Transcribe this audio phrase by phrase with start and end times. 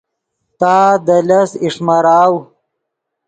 [0.59, 0.73] تا
[1.05, 2.33] دے لس اݰمراؤ